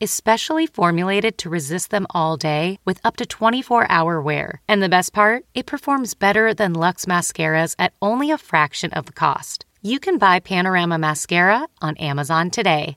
[0.00, 4.60] is specially formulated to resist them all day with up to 24 hour wear.
[4.68, 9.06] And the best part, it performs better than Luxe mascaras at only a fraction of
[9.06, 9.64] the cost.
[9.82, 12.96] You can buy Panorama Mascara on Amazon today.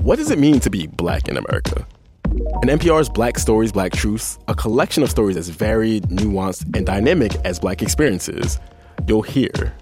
[0.00, 1.86] What does it mean to be black in America?
[2.62, 7.34] In NPR's Black Stories, Black Truths, a collection of stories as varied, nuanced, and dynamic
[7.44, 8.58] as black experiences,
[9.06, 9.74] you'll hear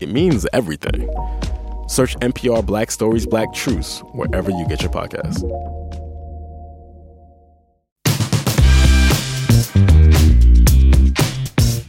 [0.00, 1.08] it means everything.
[1.88, 5.42] Search NPR Black Stories, Black Truths wherever you get your podcasts.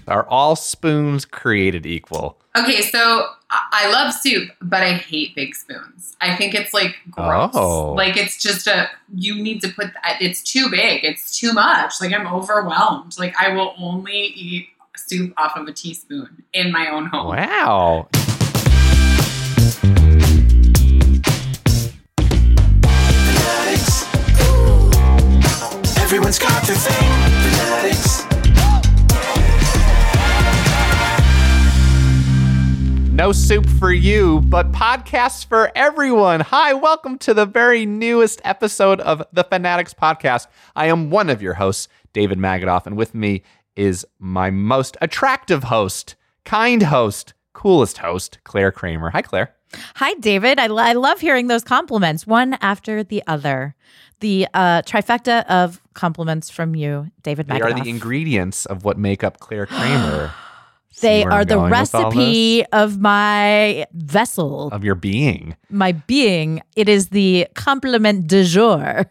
[0.07, 2.39] Are all spoons created equal?
[2.55, 6.15] Okay, so I I love soup, but I hate big spoons.
[6.21, 7.51] I think it's like gross.
[7.53, 7.93] Oh.
[7.93, 10.21] Like it's just a you need to put that.
[10.21, 11.03] It's too big.
[11.03, 12.01] It's too much.
[12.01, 13.17] Like I'm overwhelmed.
[13.19, 17.27] Like I will only eat soup off of a teaspoon in my own home.
[17.35, 18.09] Wow.
[33.13, 36.39] No soup for you, but podcasts for everyone.
[36.39, 40.47] Hi, welcome to the very newest episode of the Fanatics Podcast.
[40.75, 43.43] I am one of your hosts, David Magadoff, and with me
[43.75, 49.11] is my most attractive host, kind host, coolest host, Claire Kramer.
[49.11, 49.53] Hi, Claire.
[49.95, 50.59] Hi, David.
[50.59, 53.75] I, lo- I love hearing those compliments, one after the other.
[54.19, 59.23] The uh, trifecta of compliments from you, David They are the ingredients of what make
[59.23, 60.33] up Claire Kramer.
[61.01, 65.55] They where I'm are the going with all recipe of my vessel, of your being.
[65.69, 66.61] my being.
[66.75, 69.05] It is the compliment du jour.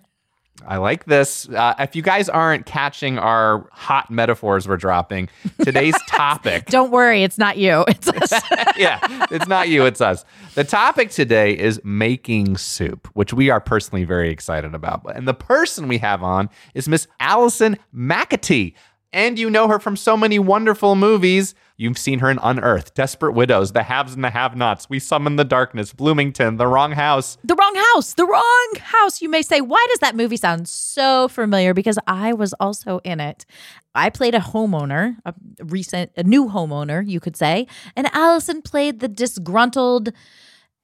[0.66, 1.48] I like this.
[1.48, 5.28] Uh, if you guys aren't catching our hot metaphors we're dropping,
[5.62, 6.66] today's topic.
[6.66, 7.84] Don't worry, it's not you.
[7.88, 8.32] It's us.
[8.76, 10.24] yeah, it's not you, it's us.
[10.54, 15.02] The topic today is making soup, which we are personally very excited about.
[15.14, 18.74] And the person we have on is Miss Allison McAtee.
[19.12, 21.54] And you know her from so many wonderful movies.
[21.80, 25.36] You've seen her in Unearthed, Desperate Widows, The Haves and the Have Nots, We Summon
[25.36, 27.38] the Darkness, Bloomington, The Wrong House.
[27.44, 28.14] the wrong house.
[28.14, 29.22] The wrong house.
[29.22, 31.74] You may say, why does that movie sound so familiar?
[31.74, 33.46] Because I was also in it.
[33.94, 35.32] I played a homeowner, a
[35.66, 40.12] recent, a new homeowner, you could say, and Allison played the disgruntled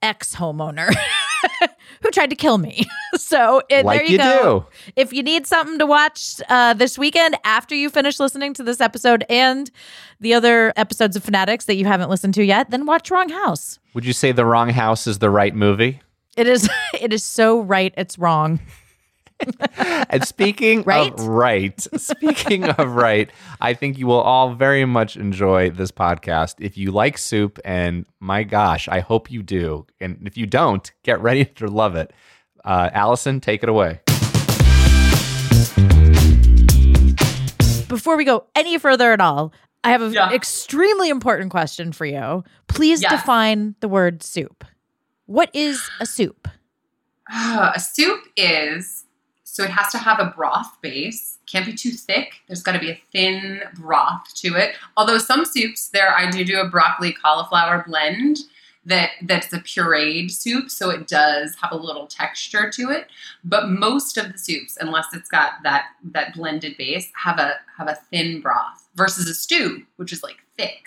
[0.01, 0.95] ex homeowner
[2.05, 2.85] who tried to kill me.
[3.15, 4.67] so it, Like there you, you go.
[4.95, 8.79] If you need something to watch uh, this weekend after you finish listening to this
[8.79, 9.71] episode and
[10.19, 13.79] the other episodes of Fanatics that you haven't listened to yet, then watch Wrong House.
[13.95, 16.01] Would you say The Wrong House is the right movie?
[16.37, 16.69] It is
[17.01, 18.59] it is so right it's wrong.
[20.09, 21.11] And speaking Right?
[21.13, 23.29] of right, speaking of right,
[23.61, 27.59] I think you will all very much enjoy this podcast if you like soup.
[27.65, 29.85] And my gosh, I hope you do.
[29.99, 32.13] And if you don't, get ready to love it.
[32.63, 33.99] Uh, Allison, take it away.
[37.87, 39.53] Before we go any further at all,
[39.83, 40.31] I have an Yeah.
[40.33, 42.43] extremely important question for you.
[42.67, 43.11] Please Yes.
[43.11, 44.65] define the word soup.
[45.27, 46.47] What is a soup?
[47.29, 49.04] Ah, a soup is
[49.55, 51.37] so it has to have a broth base.
[51.45, 52.41] Can't be too thick.
[52.47, 54.75] There's got to be a thin broth to it.
[54.97, 58.39] Although some soups, there I do do a broccoli cauliflower blend
[58.85, 63.07] that that's a pureed soup, so it does have a little texture to it.
[63.45, 67.87] But most of the soups, unless it's got that that blended base, have a have
[67.87, 70.83] a thin broth versus a stew, which is like thick,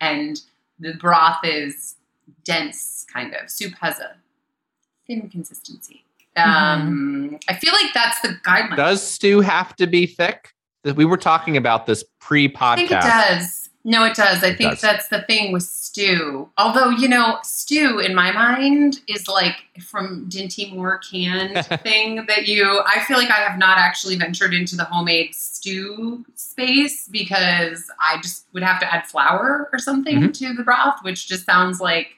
[0.00, 0.40] and
[0.80, 1.94] the broth is
[2.42, 3.48] dense, kind of.
[3.48, 4.16] Soup has a
[5.06, 6.02] thin consistency.
[6.36, 8.76] Um, I feel like that's the guideline.
[8.76, 10.52] Does stew have to be thick?
[10.96, 13.28] We were talking about this pre I think it podcast.
[13.28, 13.56] does.
[13.82, 14.44] No, it does.
[14.44, 14.80] I It think does.
[14.82, 16.50] that's the thing with stew.
[16.58, 22.46] Although, you know, stew in my mind is like from Dinty Moore canned thing that
[22.46, 27.90] you I feel like I have not actually ventured into the homemade stew space because
[27.98, 30.32] I just would have to add flour or something Mm-hmm.
[30.32, 32.08] to the broth, which just sounds like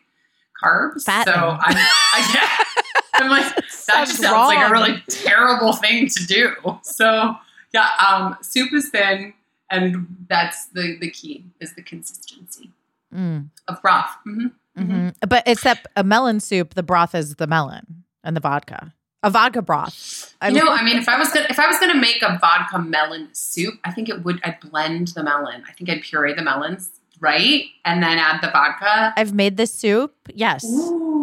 [0.62, 1.04] carbs.
[1.04, 1.34] Fattening.
[1.34, 2.64] So I'm I, yeah.
[3.22, 6.52] I'm like that Sounds just sounds like a really terrible thing to do.
[6.82, 7.36] So
[7.72, 9.32] yeah, um, soup is thin,
[9.70, 12.70] and that's the the key is the consistency
[13.14, 14.10] Mm, of broth.
[14.24, 14.46] hmm
[14.78, 15.14] mhm.
[15.28, 18.94] But except a melon soup, the broth is the melon and the vodka.
[19.22, 20.34] A vodka broth.
[20.40, 22.38] I you know, I mean, if I was gonna if I was gonna make a
[22.40, 24.40] vodka melon soup, I think it would.
[24.44, 25.62] I'd blend the melon.
[25.68, 26.90] I think I'd puree the melons,
[27.20, 29.12] right, and then add the vodka.
[29.16, 30.12] I've made this soup.
[30.34, 30.64] Yes.
[30.64, 31.21] Ooh,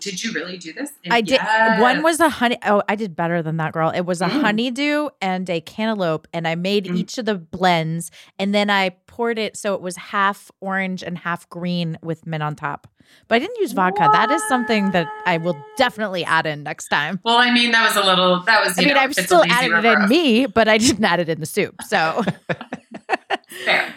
[0.00, 0.90] did you really do this?
[1.10, 1.32] I did.
[1.40, 1.80] Yes.
[1.80, 2.58] One was a honey.
[2.64, 3.90] Oh, I did better than that, girl.
[3.90, 4.40] It was a Mm.
[4.40, 6.96] honeydew and a cantaloupe, and I made Mm.
[6.96, 11.18] each of the blends, and then I poured it so it was half orange and
[11.18, 12.86] half green with mint on top.
[13.26, 14.08] But I didn't use vodka.
[14.12, 17.20] That is something that I will definitely add in next time.
[17.24, 18.40] Well, I mean, that was a little.
[18.40, 18.78] That was.
[18.78, 20.10] I mean, know, I've still lazy added it in reverse.
[20.10, 21.74] me, but I didn't add it in the soup.
[21.88, 22.22] So
[23.64, 23.94] Fair,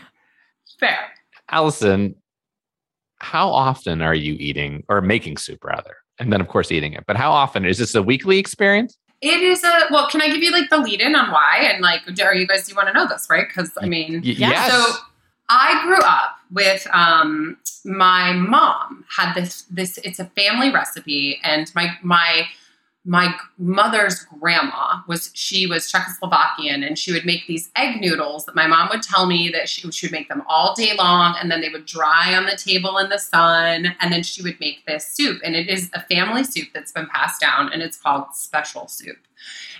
[0.79, 0.97] fair.
[1.49, 2.15] Allison,
[3.21, 5.97] how often are you eating or making soup rather?
[6.19, 7.05] And then of course eating it.
[7.07, 8.97] But how often is this a weekly experience?
[9.21, 10.07] It is a well.
[10.09, 12.65] Can I give you like the lead in on why and like, are you guys?
[12.65, 13.47] Do you want to know this, right?
[13.47, 14.49] Because I mean, Y- Yeah.
[14.49, 14.71] Yes.
[14.71, 14.95] So
[15.49, 21.71] I grew up with um, my mom had this this it's a family recipe and
[21.75, 22.47] my my
[23.03, 28.53] my mother's grandma was she was Czechoslovakian and she would make these egg noodles that
[28.53, 31.49] my mom would tell me that she, she would make them all day long and
[31.49, 34.85] then they would dry on the table in the sun and then she would make
[34.85, 35.41] this soup.
[35.43, 39.17] And it is a family soup that's been passed down and it's called special soup.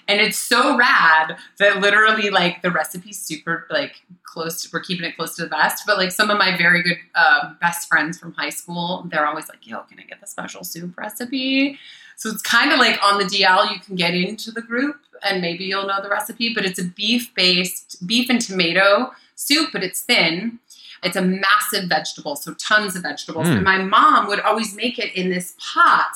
[0.08, 5.06] And it's so rad that literally like the recipe's super like close to, we're keeping
[5.06, 8.18] it close to the best but like some of my very good uh, best friends
[8.18, 11.78] from high school they're always like yo can i get the special soup recipe
[12.22, 15.42] so it's kind of like on the dl you can get into the group and
[15.42, 19.84] maybe you'll know the recipe but it's a beef based beef and tomato soup but
[19.84, 20.60] it's thin
[21.04, 23.56] it's a massive vegetable so tons of vegetables Mm.
[23.58, 26.12] and my mom would always make it in this pot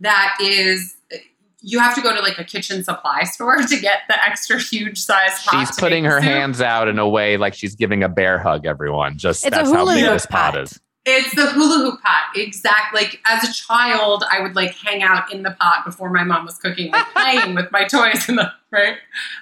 [0.00, 0.94] that is
[1.60, 4.96] you have to go to like a kitchen supply store to get the extra huge
[5.00, 5.58] size pot.
[5.66, 6.30] She's putting her soup.
[6.30, 9.18] hands out in a way like she's giving a bear hug, everyone.
[9.18, 10.62] Just it's a that's how hula big this pot pot.
[10.62, 10.78] is.
[11.10, 12.30] It's the hula hoop pot.
[12.36, 13.00] Exactly.
[13.00, 16.44] Like as a child, I would like hang out in the pot before my mom
[16.44, 18.96] was cooking, like playing with my toys in the right.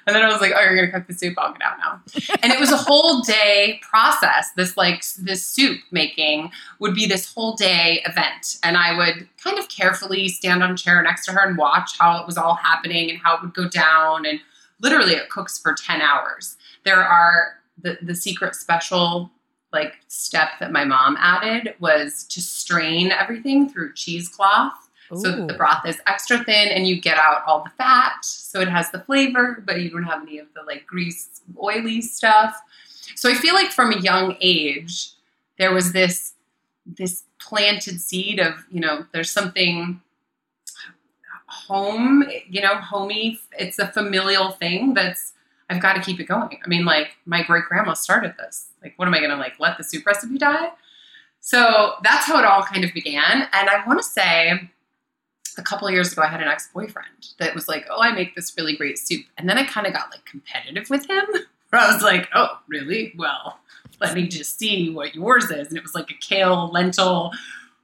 [0.06, 1.34] And then I was like, "Oh, you're gonna cook the soup?
[1.38, 2.00] I'll get out now."
[2.42, 4.50] And it was a whole day process.
[4.56, 9.58] This like this soup making would be this whole day event, and I would kind
[9.58, 12.54] of carefully stand on a chair next to her and watch how it was all
[12.54, 14.24] happening and how it would go down.
[14.24, 14.38] And
[14.80, 16.56] literally, it cooks for ten hours.
[16.84, 19.32] There are the the secret special
[19.76, 24.73] like step that my mom added was to strain everything through cheesecloth.
[25.14, 28.61] So that the broth is extra thin and you get out all the fat so
[28.61, 32.61] it has the flavor but you don't have any of the like grease oily stuff.
[33.14, 35.11] So i feel like from a young age
[35.58, 36.32] there was this
[36.84, 40.00] this planted seed of you know there's something
[41.46, 45.32] home you know homey it's a familial thing that's
[45.68, 46.58] I've got to keep it going.
[46.64, 48.68] I mean, like my great grandma started this.
[48.82, 50.68] Like, what am I going to like let the soup recipe die?
[51.40, 53.48] So that's how it all kind of began.
[53.52, 54.70] And I want to say
[55.58, 58.12] a couple of years ago, I had an ex boyfriend that was like, oh, I
[58.12, 59.24] make this really great soup.
[59.38, 61.24] And then I kind of got like competitive with him,
[61.70, 63.14] where I was like, oh, really?
[63.16, 63.58] Well,
[64.00, 65.68] let me just see what yours is.
[65.68, 67.32] And it was like a kale lentil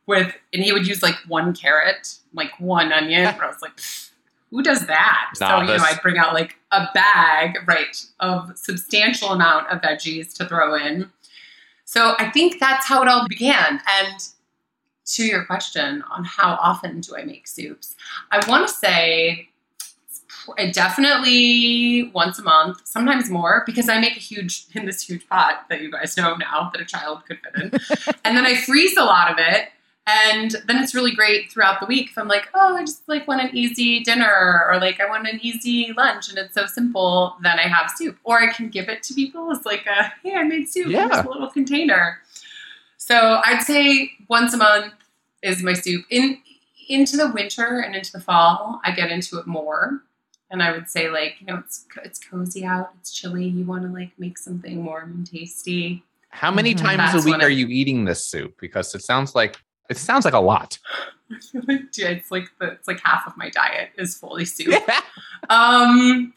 [0.06, 3.24] with, and he would use like one carrot, like one onion.
[3.24, 4.10] Where I was like, "Pfft,
[4.52, 5.30] who does that?
[5.34, 10.34] So, you know, I'd bring out like a bag, right, of substantial amount of veggies
[10.34, 11.10] to throw in.
[11.86, 13.80] So I think that's how it all began.
[13.88, 14.28] And
[15.06, 17.96] to your question on how often do I make soups,
[18.30, 19.48] I want to say
[20.58, 25.26] I definitely once a month, sometimes more, because I make a huge in this huge
[25.28, 27.70] pot that you guys know now that a child could fit in,
[28.24, 29.68] and then I freeze a lot of it,
[30.06, 32.10] and then it's really great throughout the week.
[32.10, 35.28] If I'm like, oh, I just like want an easy dinner, or like I want
[35.28, 38.88] an easy lunch, and it's so simple, then I have soup, or I can give
[38.88, 41.08] it to people as like a hey, I made soup, Yeah.
[41.08, 42.18] here's a little container.
[42.96, 44.94] So I'd say once a month
[45.42, 46.04] is my soup.
[46.10, 46.38] In
[46.88, 50.02] into the winter and into the fall, I get into it more.
[50.50, 53.82] And I would say like, you know, it's it's cozy out, it's chilly, you want
[53.84, 56.02] to like make something warm and tasty.
[56.30, 56.78] How many Mhm.
[56.78, 58.54] times That's a week are you eating this soup?
[58.60, 59.58] Because it sounds like
[59.92, 60.78] it sounds like a lot.
[61.30, 64.44] I feel like yeah, it's like the, it's like half of my diet is fully
[64.44, 64.74] soup.
[65.50, 66.32] Um,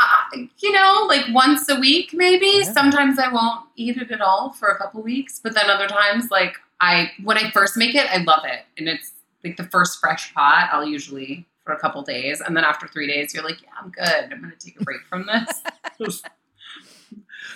[0.00, 2.46] uh, you know, like once a week, maybe.
[2.46, 2.72] Yeah.
[2.72, 6.30] Sometimes I won't eat it at all for a couple weeks, but then other times,
[6.30, 9.12] like I when I first make it, I love it, and it's
[9.44, 10.68] like the first fresh pot.
[10.72, 13.90] I'll usually for a couple days, and then after three days, you're like, yeah, I'm
[13.90, 14.32] good.
[14.32, 16.20] I'm gonna take a break from this.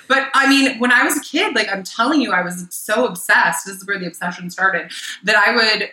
[0.09, 3.07] But I mean, when I was a kid, like I'm telling you, I was so
[3.07, 3.67] obsessed.
[3.67, 4.91] This is where the obsession started.
[5.25, 5.91] That I would,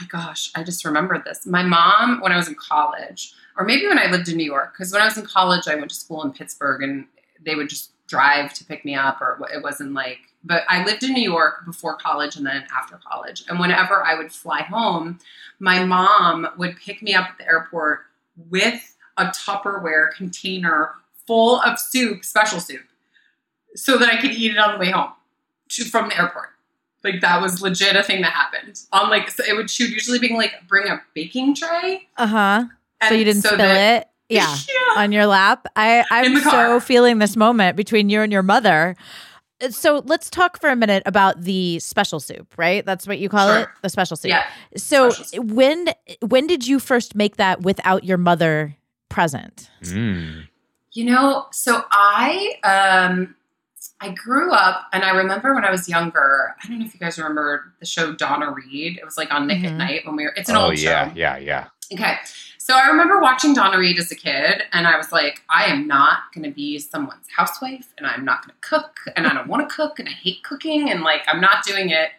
[0.00, 1.46] my gosh, I just remembered this.
[1.46, 4.72] My mom, when I was in college, or maybe when I lived in New York,
[4.72, 7.06] because when I was in college, I went to school in Pittsburgh, and
[7.44, 10.18] they would just drive to pick me up, or it wasn't like.
[10.44, 14.14] But I lived in New York before college and then after college, and whenever I
[14.14, 15.18] would fly home,
[15.58, 18.00] my mom would pick me up at the airport
[18.48, 20.92] with a Tupperware container
[21.26, 22.87] full of soup, special soup,
[23.74, 25.10] so that I could eat it on the way home
[25.70, 26.50] to, from the airport.
[27.04, 28.80] Like that was legit a thing that happened.
[28.92, 32.08] On like so it would she would usually bring like bring a baking tray.
[32.16, 32.64] Uh huh.
[33.08, 34.08] So you didn't spill that- it.
[34.30, 34.54] Yeah.
[34.68, 35.00] yeah.
[35.00, 35.66] on your lap.
[35.74, 38.94] I I'm so feeling this moment between you and your mother.
[39.70, 42.84] So let's talk for a minute about the special soup, right?
[42.84, 43.60] That's what you call Sure.
[43.62, 44.28] it, the special soup.
[44.28, 44.44] Yeah.
[44.76, 45.44] So special soup.
[45.46, 45.88] when
[46.20, 48.76] when did you first make that without your mother
[49.08, 49.70] present?
[49.82, 50.46] Mm.
[50.92, 52.56] You know, so I
[53.08, 53.34] um
[54.00, 57.00] I grew up and I remember when I was younger, I don't know if you
[57.00, 58.96] guys remember the show Donna Reed.
[58.98, 59.66] It was like on Nick Mhm.
[59.66, 61.14] at Night when we were it's an Oh old yeah, show.
[61.16, 61.96] Yeah, yeah, yeah.
[61.98, 62.16] Okay.
[62.58, 65.86] So I remember watching Donna Reed as a kid, and I was like, I am
[65.86, 69.48] not going to be someone's housewife, and I'm not going to cook, and I don't
[69.48, 72.10] want to cook, and I hate cooking, and like, I'm not doing it.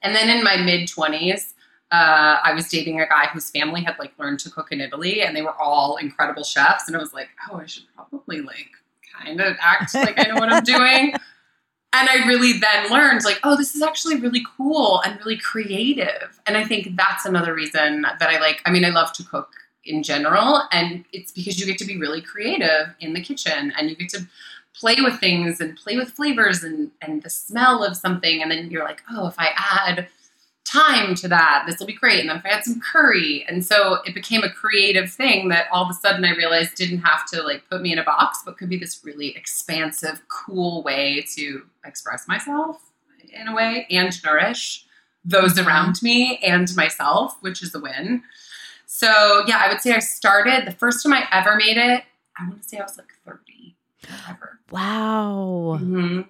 [0.00, 1.52] And then in my mid 20s,
[1.92, 5.20] uh, I was dating a guy whose family had like learned to cook in Italy,
[5.20, 6.86] and they were all incredible chefs.
[6.88, 8.70] And I was like, oh, I should probably like
[9.18, 11.14] kind of act like I know what I'm doing.
[11.96, 16.40] And I really then learned, like, oh, this is actually really cool and really creative.
[16.44, 19.50] And I think that's another reason that I like, I mean, I love to cook
[19.84, 20.62] in general.
[20.72, 24.08] And it's because you get to be really creative in the kitchen and you get
[24.08, 24.26] to
[24.74, 28.42] play with things and play with flavors and, and the smell of something.
[28.42, 30.08] And then you're like, oh, if I add
[30.74, 32.20] thyme to that, this will be great.
[32.20, 33.44] And then if I had some curry.
[33.48, 36.98] And so it became a creative thing that all of a sudden I realized didn't
[36.98, 40.82] have to like put me in a box, but could be this really expansive, cool
[40.82, 42.80] way to express myself
[43.32, 44.84] in a way and nourish
[45.24, 48.22] those around me and myself, which is a win.
[48.86, 52.04] So yeah, I would say I started the first time I ever made it,
[52.38, 53.76] I want to say I was like 30.
[54.28, 54.58] Ever.
[54.70, 55.78] Wow.
[55.80, 56.20] hmm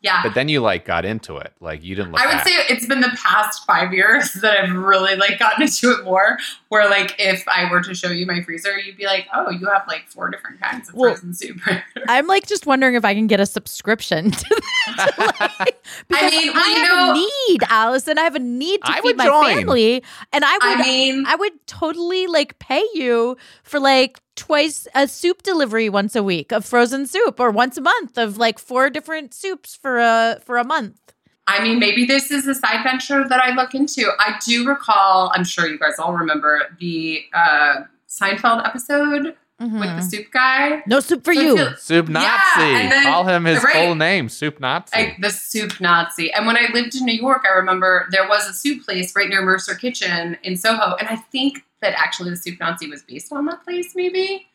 [0.00, 0.22] Yeah.
[0.22, 1.52] But then you like got into it.
[1.60, 2.46] Like you didn't look I would back.
[2.46, 6.38] say it's been the past five years that I've really like gotten into it more.
[6.68, 9.66] Where like if I were to show you my freezer, you'd be like, "Oh, you
[9.66, 11.58] have like four different kinds of Well, frozen soup."
[12.08, 14.62] I'm like just wondering if I can get a subscription to
[14.96, 15.54] that.
[15.58, 18.18] Like, because mean, well, I have know- a need, Allison.
[18.18, 19.56] I have a need to I feed would my join.
[19.56, 24.88] family, and I would I mean, I would totally like pay you for like twice
[24.94, 28.58] a soup delivery once a week of frozen soup or once a month of like
[28.58, 30.98] four different soups for a for a month.
[31.46, 34.10] I mean, maybe this is a side venture that I look into.
[34.18, 35.32] I do recall.
[35.34, 37.74] I'm sure you guys all remember the uh,
[38.08, 40.02] Seinfeld episode with the Mhm.
[40.10, 40.82] soup guy.
[40.86, 41.56] No soup for So you.
[41.56, 42.28] feel- Soup Nazi.
[42.62, 43.72] and then- Call him his right.
[43.72, 44.94] full name, Soup Nazi.
[44.94, 46.30] like the soup Nazi.
[46.32, 49.28] And when I lived in New York, I remember there was a soup place right
[49.28, 53.32] near Mercer Kitchen in Soho, and I think that actually the soup Nazi was based
[53.32, 54.46] on that place, maybe.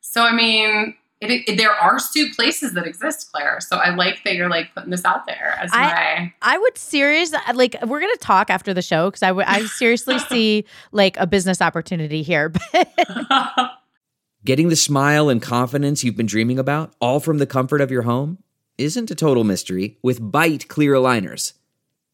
[0.00, 3.60] So I mean, it, it- there are soup places that exist, Claire.
[3.60, 7.38] So I like that you're like putting this out there as I- I would seriously
[7.54, 11.26] like we're gonna talk after the show because I would I seriously see like a
[11.26, 12.52] business opportunity here.
[14.44, 18.02] Getting the smile and confidence you've been dreaming about, all from the comfort of your
[18.02, 18.38] home,
[18.78, 21.54] isn't a total mystery with Byte clear aligners.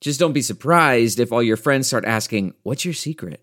[0.00, 3.42] Just don't be surprised if all your friends start asking, What's your secret?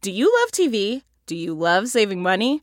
[0.00, 1.02] Do you love TV?
[1.26, 2.62] Do you love saving money?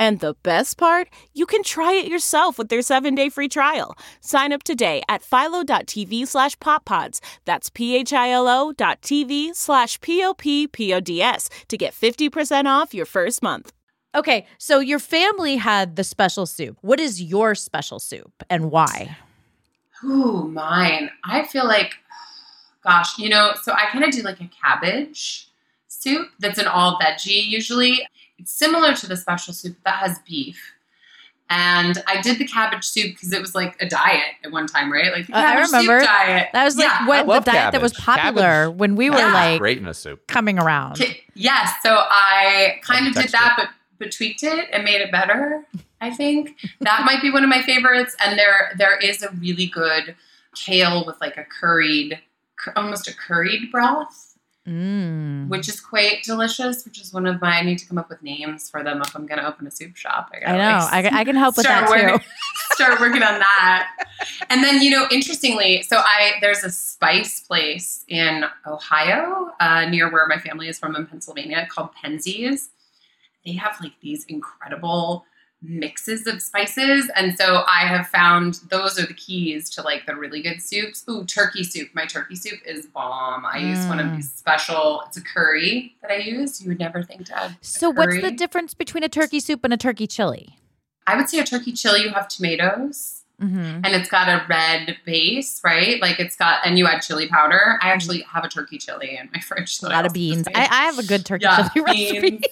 [0.00, 1.10] And the best part?
[1.34, 3.98] You can try it yourself with their 7-day free trial.
[4.22, 7.20] Sign up today at philo.tv slash poppods.
[7.44, 13.72] That's p-h-i-l-o dot tv slash p-o-p-p-o-d-s to get 50% off your first month.
[14.14, 16.78] okay, so your family had the special soup.
[16.80, 19.18] What is your special soup and why?
[20.02, 21.10] Ooh, mine.
[21.24, 21.92] I feel like,
[22.82, 25.48] gosh, you know, so I kind of do like a cabbage
[25.88, 28.00] soup that's an all veggie usually.
[28.40, 30.72] It's similar to the special soup that has beef.
[31.52, 34.90] And I did the cabbage soup because it was like a diet at one time,
[34.92, 35.12] right?
[35.12, 35.98] Like the Uh, I remember.
[35.98, 36.48] soup diet.
[36.52, 37.06] That was like Yeah.
[37.06, 38.22] what the love diet that was cabbage.
[38.36, 39.32] popular when we were Yeah.
[39.32, 40.26] like Great in a soup.
[40.28, 40.94] coming around.
[40.96, 43.68] Ki- Yes, so I kind Love of the did that, but
[43.98, 45.66] but tweaked it and made it better.
[46.00, 48.14] I think that might be one of my favorites.
[48.24, 50.14] And there there is a really good
[50.54, 52.20] kale with like a curried,
[52.76, 54.29] almost a curried broth
[54.68, 55.48] Mm.
[55.48, 56.84] which is quite delicious.
[56.84, 57.58] Which is one of my.
[57.58, 59.70] I need to come up with names for them if I'm going to open a
[59.70, 60.30] soup shop.
[60.34, 60.88] I gotta, know.
[60.92, 62.24] like, I, I can help with that working, too.
[62.72, 63.90] start working on that.
[64.50, 70.10] And then you know, interestingly, so I there's a spice place in Ohio uh, near
[70.10, 72.68] where my family is from in Pennsylvania called Penzeys.
[73.46, 75.24] They have like these incredible
[75.62, 80.14] mixes of spices and so i have found those are the keys to like the
[80.16, 84.06] really good soups ooh turkey soup my turkey soup is bomb i use one of
[84.06, 84.16] Mm.
[84.16, 87.90] these special it's a curry that i use you would never think to add So,
[87.90, 90.56] what's the difference between a turkey soup and a turkey chili?
[91.06, 93.80] i would say a turkey chili you have tomatoes Mm-hmm.
[93.84, 95.98] and it's got a red base, right?
[96.02, 97.78] Like it's got, and you add chili powder.
[97.80, 99.78] I actually have a turkey chili in my fridge.
[99.82, 100.46] A lot of beans.
[100.54, 100.60] I.
[100.64, 101.86] I have a good turkey Yeah, chili
[102.20, 102.42] recipe.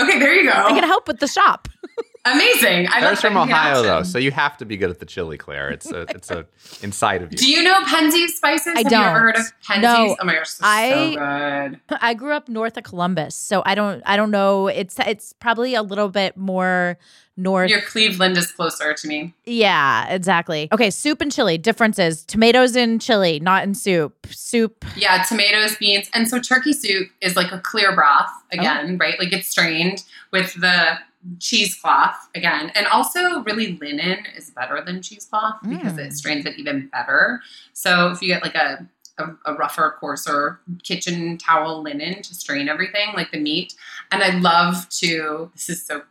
[0.00, 0.52] okay, there you go.
[0.56, 1.66] I can help with the shop.
[2.26, 2.86] Amazing.
[2.90, 4.98] I love There's from that you Ohio though, so you have to be good at
[4.98, 5.70] the chili, Claire.
[5.70, 6.46] It's a, it's a
[6.82, 7.38] inside of you.
[7.38, 8.74] Do you know Penzeys spices?
[8.76, 9.22] I have you ever don't.
[9.22, 9.82] heard of Penzeys?
[9.82, 10.16] No.
[10.20, 11.80] Oh my gosh, they're I- so good.
[12.02, 14.66] I grew up north of Columbus, so I don't I don't know.
[14.66, 16.98] It's it's probably a little bit more
[17.38, 17.70] north.
[17.70, 19.34] Your Cleveland is closer to me.
[19.46, 20.68] yeah, exactly.
[20.72, 24.26] Okay, soup and chili differences: tomatoes in chili, not in soup.
[24.30, 24.84] Soup.
[24.94, 28.58] Yeah, tomatoes, beans, and so turkey soup is like a clear broth oh.
[28.58, 29.18] again, right?
[29.18, 30.98] Like it's strained with the
[31.38, 36.06] cheesecloth again, and also really linen is better than cheesecloth because Mm.
[36.06, 37.40] it strains it even better.
[37.72, 38.86] So if you get like a
[39.18, 43.74] a, a rougher, coarser kitchen towel linen to strain everything, like the meat,
[44.10, 45.50] and I love to.
[45.54, 46.02] This is so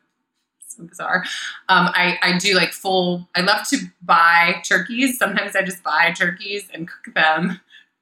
[0.68, 1.24] so bizarre.
[1.70, 5.18] Um, I, I do like full, I love to buy turkeys.
[5.18, 7.60] Sometimes I just buy turkeys and cook them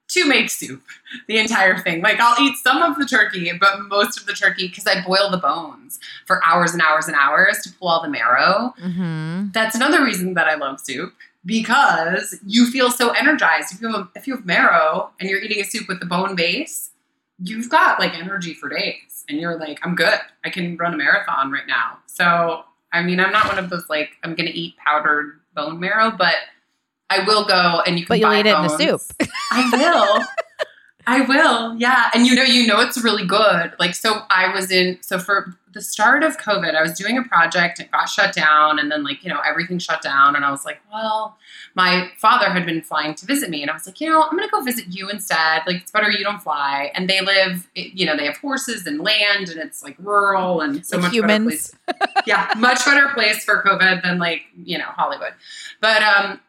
[0.09, 0.81] to make soup,
[1.27, 2.01] the entire thing.
[2.01, 5.29] Like I'll eat some of the turkey, but most of the turkey because I boil
[5.29, 8.73] the bones for hours and hours and hours to pull all the marrow.
[8.81, 9.47] Mm-hmm.
[9.53, 11.13] That's another reason that I love soup
[11.45, 13.73] because you feel so energized.
[13.73, 16.35] If you have, if you have marrow and you're eating a soup with the bone
[16.35, 16.91] base,
[17.39, 20.19] you've got like energy for days and you're like, I'm good.
[20.43, 21.97] I can run a marathon right now.
[22.05, 25.79] So, I mean, I'm not one of those like, I'm going to eat powdered bone
[25.79, 26.35] marrow, but
[27.09, 29.01] I will go and you can But you'll buy eat it in the soup.
[29.51, 30.25] I will.
[31.09, 31.75] I will.
[31.77, 32.09] Yeah.
[32.13, 33.73] And you know, you know it's really good.
[33.79, 37.23] Like so I was in so for the start of COVID, I was doing a
[37.23, 40.35] project, it got shut down, and then like, you know, everything shut down.
[40.35, 41.37] And I was like, well,
[41.75, 44.35] my father had been flying to visit me, and I was like, you know, I'm
[44.35, 45.61] gonna go visit you instead.
[45.67, 46.91] Like it's better you don't fly.
[46.95, 50.83] And they live, you know, they have horses and land, and it's like rural and
[50.85, 51.75] so Like much humans.
[51.85, 52.23] better place.
[52.25, 55.33] yeah, much better place for COVID than like, you know, Hollywood.
[55.79, 56.39] But um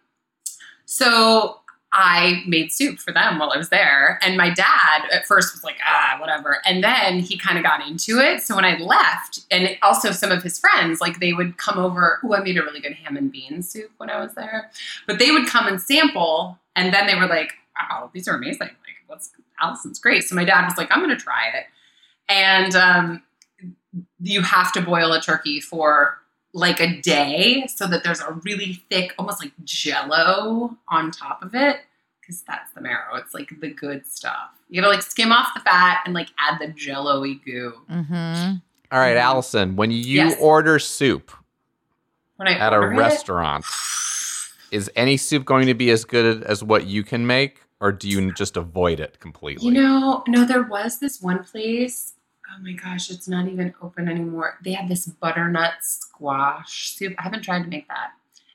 [0.99, 1.61] so
[1.93, 4.19] I made soup for them while I was there.
[4.21, 6.59] And my dad at first was like, ah, whatever.
[6.67, 8.43] And then he kind of got into it.
[8.43, 12.19] So when I left, and also some of his friends, like they would come over.
[12.25, 14.71] Oh, I made a really good ham and bean soup when I was there.
[15.07, 16.59] But they would come and sample.
[16.77, 18.59] And then they were like, wow, these are amazing.
[18.59, 19.31] Like, what's
[19.61, 20.25] Allison's great.
[20.25, 21.67] So my dad was like, I'm going to try it.
[22.29, 23.23] And um,
[24.21, 26.19] you have to boil a turkey for
[26.53, 31.55] like a day so that there's a really thick, almost like jello on top of
[31.55, 31.81] it.
[32.21, 33.17] Because that's the marrow.
[33.17, 34.51] It's like the good stuff.
[34.69, 37.73] You gotta like skim off the fat and like add the jello-y goo.
[37.91, 38.57] Mm-hmm.
[38.93, 39.21] All right, Mhm.
[39.23, 40.37] Allison, when you Yes.
[40.41, 41.31] order soup
[42.37, 43.65] When I at a order it- restaurant,
[44.71, 48.09] is any soup going to be as good as what you can make, or do
[48.09, 49.67] you just avoid it completely?
[49.67, 52.13] You know, no, there was this one place.
[52.59, 54.59] Oh my gosh, it's not even open anymore.
[54.65, 57.15] They had this butternut squash soup.
[57.19, 58.11] I haven't tried to make that.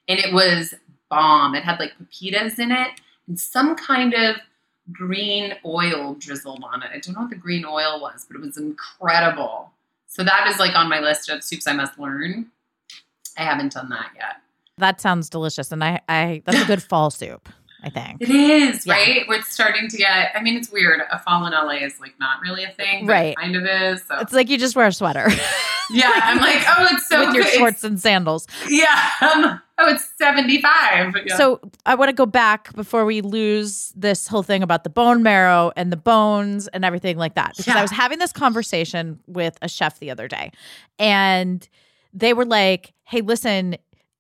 [0.08, 0.74] And it was
[1.10, 1.56] bomb.
[1.56, 2.90] It had like pepitas in it
[3.28, 4.36] and some kind of
[4.92, 6.90] green oil drizzled on it.
[6.94, 9.72] I don't know what the green oil was, but it was incredible.
[10.08, 12.48] So that is like on my list of soups I must learn.
[13.38, 14.42] I haven't done that yet.
[14.78, 17.48] That sounds delicious, and I, I that's a good fall soup.
[17.84, 18.22] I think.
[18.22, 18.94] It is, Yeah.
[18.94, 19.26] right?
[19.28, 21.02] We're starting to get, I mean, it's weird.
[21.12, 23.34] A fall in LA is like not really a thing, Right.
[23.34, 24.02] it kind of is.
[24.08, 24.20] So.
[24.20, 25.28] It's like you just wear a sweater
[25.92, 27.50] yeah, I'm like, oh, it's so with your good.
[27.50, 28.48] It's- shorts and sandals.
[28.70, 29.10] Yeah.
[29.24, 31.16] Um, oh, it's 75.
[31.26, 31.36] Yeah.
[31.38, 35.24] So I want to go back before we lose this whole thing about the bone
[35.24, 37.52] marrow and the bones and everything like that.
[37.52, 37.80] Because Yeah.
[37.80, 40.52] I was having this conversation with a chef the other day,
[41.00, 41.68] and
[42.14, 43.76] they were like, "Hey, listen."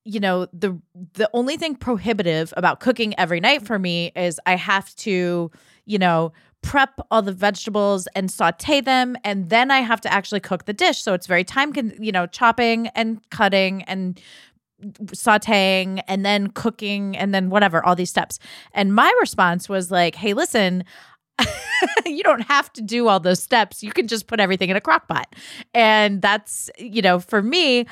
[0.06, 0.80] You know the
[1.14, 5.50] the only thing prohibitive about cooking every night for me is I have to,
[5.86, 10.40] you know, prep all the vegetables and saute them and then I have to actually
[10.40, 11.02] cook the dish.
[11.02, 14.20] So it's very time con- you know, chopping and cutting and
[15.08, 18.40] sauteing and then cooking and then whatever, all these steps.
[18.74, 20.84] And my response was like, hey, listen,
[22.06, 23.84] you don't have to do all those steps.
[23.84, 25.36] You can just put everything in a crock pot.
[25.74, 27.86] And that's, you know, for me,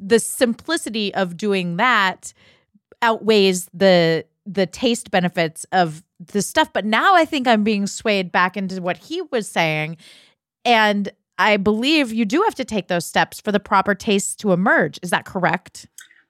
[0.00, 2.32] the simplicity of doing that
[3.02, 6.72] outweighs the the taste benefits of the stuff.
[6.72, 9.96] But now I think I'm being swayed back into what he was saying.
[10.64, 14.52] And I believe you do have to take those steps for the proper taste to
[14.52, 14.98] emerge.
[15.02, 15.86] Is that correct?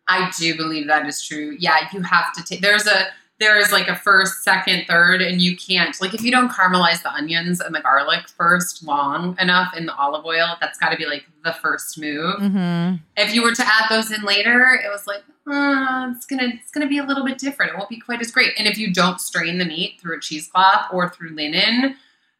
[0.08, 1.56] I do believe that is true.
[1.58, 2.60] Yeah, you have to take.
[2.60, 3.06] There's a
[3.40, 7.02] there is like a first, second, third, and you can't like if you don't caramelize
[7.02, 10.56] the onions and the garlic first long enough in the olive oil.
[10.60, 12.36] That's got to be like the first move.
[12.36, 12.96] Mm-hmm.
[13.16, 16.70] If you were to add those in later, it was like uh, it's gonna it's
[16.70, 17.72] gonna be a little bit different.
[17.72, 18.52] It won't be quite as great.
[18.58, 21.96] And if you don't strain the meat through a cheesecloth or through linen.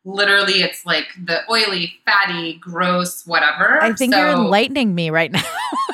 [0.06, 3.82] Literally, it's like the oily, fatty, gross, whatever.
[3.82, 5.42] I think So- you're enlightening me right now.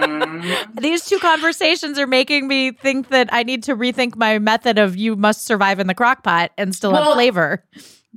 [0.80, 4.96] These two conversations are making me think that I need to rethink my method of
[4.96, 7.64] you must survive in the crock pot and still have flavor.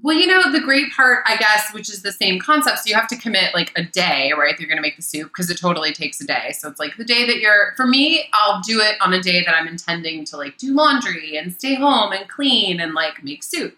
[0.01, 2.79] Well, you know, the great part, I guess, which is the same concept.
[2.79, 4.59] So you have to commit like a day, right?
[4.59, 6.51] You're going to make the soup, because it totally takes a day.
[6.57, 9.43] So it's like the day that you're, for me, I'll do it on a day
[9.45, 13.43] that I'm intending to like do laundry and stay home and clean and like make
[13.43, 13.77] soup.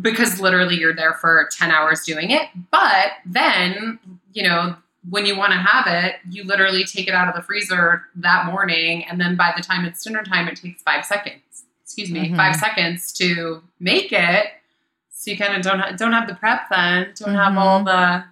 [0.00, 2.48] Because literally you're there for 10 hours doing it.
[2.70, 3.98] But then,
[4.32, 4.76] you know,
[5.08, 8.46] when you want to have it, you literally take it out of the freezer that
[8.46, 9.04] morning.
[9.04, 11.40] And then by the time it's dinner time, it takes five seconds.
[11.82, 12.36] Excuse me, Mhm.
[12.36, 14.46] five seconds to make it.
[15.12, 18.24] So you kind of don't ha- don't have the prep then, don't have all the,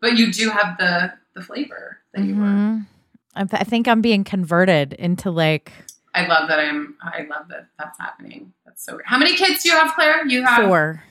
[0.00, 2.42] but you do have the the flavor that you were.
[2.46, 2.86] Mhm.
[3.34, 5.72] I th- I think I'm being converted into like
[6.14, 6.96] I love that I'm.
[7.02, 8.54] I love that that's happening.
[8.64, 8.98] That's so.
[9.04, 10.26] How many kids do you have, Claire?
[10.26, 11.02] You have four.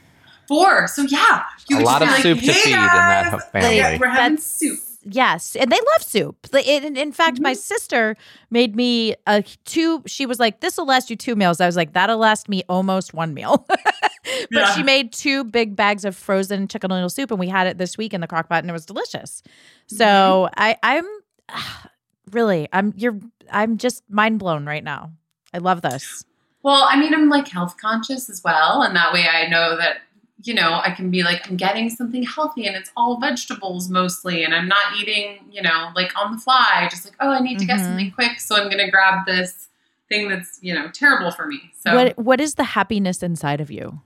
[0.47, 0.87] Four.
[0.87, 3.31] So yeah, you a lot of just be soup like, to "Hey, feed in that
[3.31, 3.77] guys, family.
[3.77, 4.79] yeah, we're having That's- soup.
[5.07, 6.47] Yes, and they love soup.
[6.65, 7.59] In, in fact, my mm-hmm.
[7.59, 8.17] sister
[8.49, 10.01] made me a two.
[10.07, 12.63] She was like, "This will last you two meals." I was like, "That'll last me
[12.67, 14.73] almost one meal." but Yeah.
[14.73, 17.99] she made two big bags of frozen chicken noodle soup, and we had it this
[17.99, 19.43] week in the crock pot, and it was delicious.
[19.85, 20.53] So mm-hmm.
[20.57, 21.05] I, I'm
[22.31, 23.19] really, I'm you're,
[23.51, 25.11] I'm just mind blown right now.
[25.53, 26.25] I love this.
[26.63, 29.97] Well, I mean, I'm like health conscious as well, and that way I know that
[30.43, 34.43] you know I can be like I'm getting something healthy, and it's all vegetables mostly,
[34.43, 37.59] and I'm not eating you know like on the fly, just like oh I need
[37.59, 37.85] to get Mhm.
[37.85, 39.67] something quick, so I'm gonna grab this
[40.09, 41.71] thing that's you know terrible for me.
[41.79, 44.01] So What what is the happiness inside of you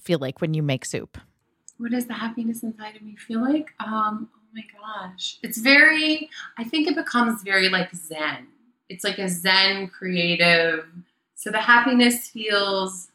[0.00, 1.18] feel like when you make soup?
[1.80, 3.68] what does the happiness inside of me feel like?
[3.78, 5.38] Um, oh my gosh.
[5.44, 8.48] It's very, I think it becomes very like Zen.
[8.88, 10.86] It's like a Zen creative.
[11.36, 13.10] So the happiness feels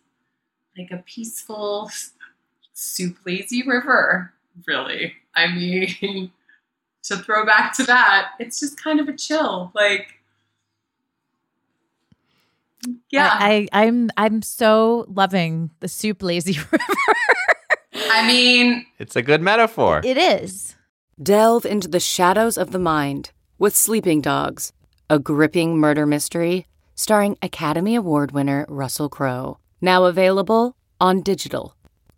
[0.78, 1.92] like a peaceful
[2.74, 4.34] soup lazy river,
[4.68, 5.14] really.
[5.36, 6.32] I mean,
[7.04, 9.72] to throw back to that, it's just kind of a chill.
[9.76, 10.20] Like,
[13.10, 13.30] yeah.
[13.40, 16.84] I, I I'm I'm so loving the soup lazy river.
[17.96, 20.02] I mean, It's a good metaphor.
[20.04, 20.76] it is.
[21.22, 24.74] Delve into the shadows of the mind with Sleeping Dogs,
[25.10, 29.58] a gripping murder mystery starring Academy Award winner Russell Crowe.
[29.82, 31.76] Now available on digital.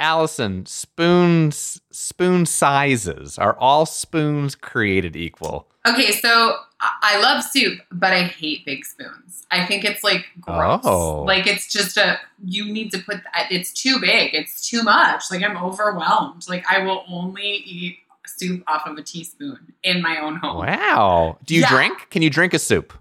[0.00, 5.68] Allison, spoons, spoon sizes are all spoons created equal.
[5.86, 9.46] Okay, so I love soup, but I hate big spoons.
[9.50, 10.80] I think it's like gross.
[10.84, 11.22] Oh.
[11.22, 13.48] Like it's just a you need to put that.
[13.50, 14.34] It's too big.
[14.34, 15.24] It's too much.
[15.30, 16.48] Like I'm overwhelmed.
[16.48, 20.64] Like I will only eat soup off of a teaspoon in my own home.
[20.66, 21.38] Wow.
[21.44, 21.68] Do you Yeah.
[21.70, 22.06] drink?
[22.10, 22.92] Can you drink a soup?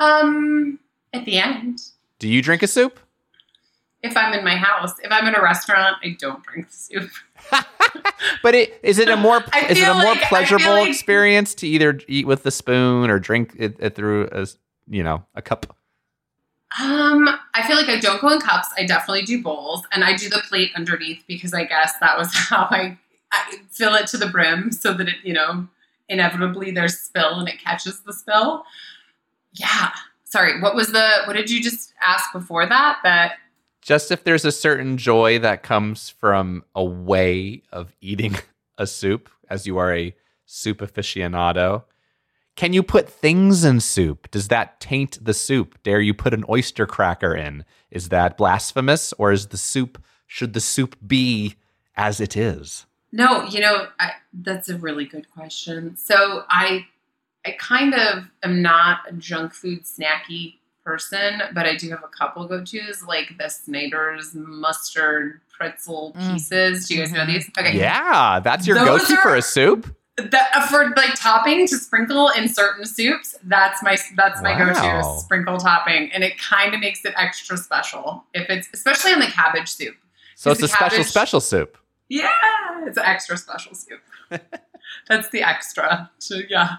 [0.00, 0.78] Um,
[1.12, 1.80] at the end,
[2.18, 2.98] Do you drink a soup?
[4.04, 7.10] If I'm in my house, if I'm in a restaurant, I don't drink the soup.
[8.42, 9.38] But it, is it a more
[9.68, 13.18] is it a more like- pleasurable like- experience to either eat with the spoon or
[13.18, 15.76] drink it, it through as you know a cup?
[16.80, 18.68] Um, I feel like I don't go in cups.
[18.76, 22.34] I definitely do bowls, and I do the plate underneath because I guess that was
[22.34, 22.98] how I,
[23.32, 25.68] I fill it to the brim so that it, you know,
[26.08, 28.64] inevitably there's spill and it catches the spill.
[29.52, 29.90] Yeah.
[30.24, 32.98] Sorry, what was the what did you just ask before that?
[33.04, 33.32] That
[33.84, 38.34] Just if there's a certain joy that comes from a way of eating
[38.78, 40.16] a soup, as you are a
[40.46, 41.84] soup aficionado.
[42.56, 44.30] Can you put things in soup?
[44.30, 45.76] Does that taint the soup?
[45.82, 47.66] Dare you put an oyster cracker in?
[47.90, 49.12] Is that blasphemous?
[49.18, 51.56] Or is the soup, should the soup be
[51.94, 52.86] as it is?
[53.12, 55.98] No, you know, I, that's a really good question.
[55.98, 56.86] So I
[57.46, 62.08] I kind of am not a junk food snacky person, but I do have a
[62.08, 66.32] couple go-tos like the Snyder's mustard pretzel Mm.
[66.34, 66.86] pieces.
[66.88, 67.26] Do you guys know Mhm.
[67.26, 67.50] these?
[67.58, 67.76] Okay.
[67.78, 69.94] Yeah, that's your go to for a soup?
[70.16, 74.72] That, uh, for like topping to sprinkle in certain soups, that's my that's my Wow.
[74.72, 79.18] go-to sprinkle topping, and it kind of makes it extra special if it's especially on
[79.20, 79.96] the cabbage soup.
[80.36, 81.76] So it's a the special, special soup.
[82.08, 82.28] Yeah,
[82.86, 84.00] it's an extra special soup.
[85.08, 86.10] That's the extra.
[86.18, 86.76] So yeah,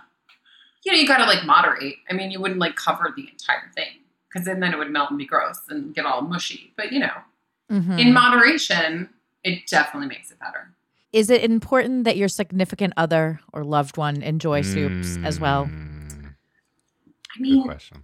[0.86, 1.96] you know, you got to like moderate.
[2.10, 3.98] I mean, you wouldn't like cover the entire thing
[4.32, 6.72] because then then it would melt and be gross and get all mushy.
[6.78, 7.14] But you know,
[7.72, 8.00] Mhm.
[8.00, 9.10] in moderation,
[9.44, 10.70] it definitely makes it better.
[11.12, 15.66] Is it important that your significant other or loved one enjoy soups as well?
[15.66, 18.04] Mm, I Good mean, question.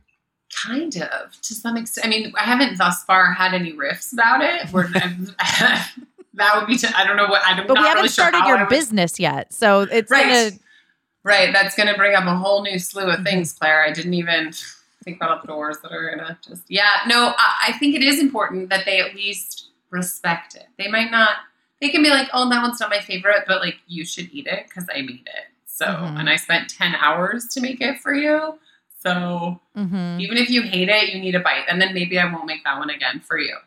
[0.65, 2.07] kind of to some extent.
[2.07, 4.69] I mean, I haven't thus far had any riffs about it.
[4.71, 6.77] Where that would be.
[6.77, 7.43] To, I don't know what.
[7.45, 7.67] I don't.
[7.67, 7.73] Know.
[7.75, 10.23] But we haven't really started how I your would- business yet, so it's Right.
[10.25, 10.51] gonna.
[11.23, 13.19] Right, that's going to bring up a whole new slew Mm-hmm.
[13.19, 13.83] of things, Claire.
[13.83, 14.53] I didn't even
[15.03, 16.63] think about the doors that are going to just.
[16.67, 20.65] Yeah, no, I, I think it is important that they at least respect it.
[20.79, 21.35] They might not,
[21.79, 24.47] they can be like, oh, that one's not my favorite, but like, you should eat
[24.47, 25.45] it because I made it.
[25.65, 26.19] So, Mhm.
[26.19, 28.57] and I spent 10 hours to make it for you.
[28.99, 30.19] So, Mhm.
[30.19, 31.65] even if you hate it, you need a bite.
[31.67, 33.57] And then maybe I won't make that one again for you.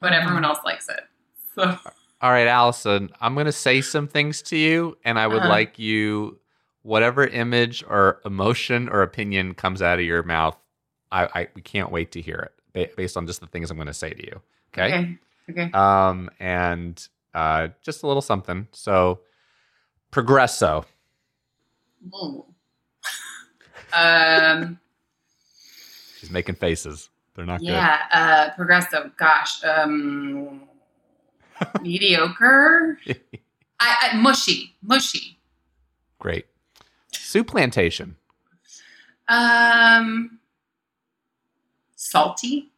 [0.00, 0.22] But Mhm.
[0.22, 1.06] everyone else likes it.
[1.54, 1.78] So,
[2.20, 5.48] All right, Allison, I'm going to say some things to you, and I would Uh-huh.
[5.48, 6.38] like you,
[6.88, 10.56] whatever image or emotion or opinion comes out of your mouth,
[11.12, 13.88] I, I we can't wait to hear it based on just the things I'm going
[13.88, 14.40] to say to you.
[14.72, 14.86] Okay.
[14.86, 15.18] okay.
[15.50, 15.70] Okay.
[15.72, 18.68] Um, and uh, just a little something.
[18.72, 19.20] So,
[20.10, 20.84] Progresso.
[22.14, 22.44] Ooh.
[23.92, 24.78] um,
[26.18, 27.10] She's making faces.
[27.34, 27.68] They're not good.
[27.68, 29.12] Yeah, uh, progressive.
[29.16, 30.62] Gosh, um,
[31.82, 32.98] mediocre.
[33.80, 35.38] I, I mushy, mushy.
[36.18, 36.46] Great.
[37.28, 38.16] Soup Plantation.
[39.28, 40.38] Um,
[41.94, 42.70] salty.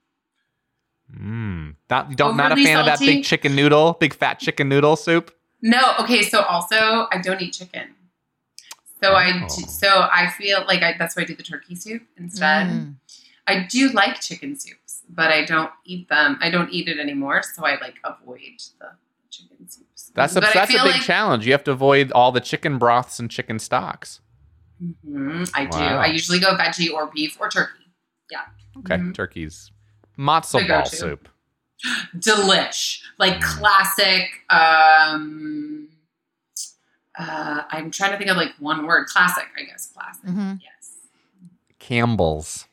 [1.16, 1.76] Mm.
[1.88, 4.68] Not, you don't, not a Overly fan of that big chicken noodle, big fat chicken
[4.68, 5.32] noodle soup?
[5.62, 6.22] No, okay.
[6.22, 6.74] So also,
[7.12, 7.94] I don't eat chicken.
[9.00, 9.46] So I, Oh.
[9.46, 12.66] do, so I feel like I, that's why I do the turkey soup instead.
[12.66, 12.94] Mm.
[13.46, 16.38] I do like chicken soups, but I don't eat them.
[16.40, 18.40] I don't eat it anymore, so I like avoid
[18.80, 18.88] the
[19.30, 20.10] chicken soups.
[20.14, 21.46] That's a, But that's a big like- challenge.
[21.46, 24.20] You have to avoid all the chicken broths and chicken stocks.
[24.82, 25.78] Mhm, I do.
[25.78, 27.84] I usually go veggie or beef or turkey.
[28.30, 28.42] Yeah.
[28.78, 29.14] Okay, Mhm.
[29.14, 29.70] turkeys.
[30.18, 31.28] Matzo The ball soup.
[32.18, 33.42] delish like Mm.
[33.42, 35.88] classic um
[37.18, 40.60] uh i'm trying to think of like one word classic i guess classic Mhm.
[40.62, 40.96] yes
[41.78, 42.66] Campbell's.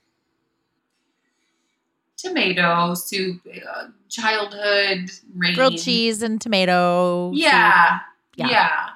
[2.17, 5.55] tomato soup uh, childhood rain.
[5.55, 7.31] Grilled cheese and tomato.
[7.31, 7.41] soup.
[7.41, 7.99] yeah
[8.35, 8.49] Yeah.
[8.49, 8.89] yeah,